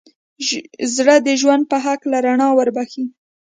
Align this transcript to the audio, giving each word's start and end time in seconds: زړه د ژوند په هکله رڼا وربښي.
زړه 0.95 1.15
د 1.25 1.27
ژوند 1.41 1.63
په 1.71 1.77
هکله 1.85 2.17
رڼا 2.25 2.47
وربښي. 2.53 3.05